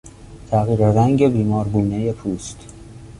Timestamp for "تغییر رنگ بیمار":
0.49-1.67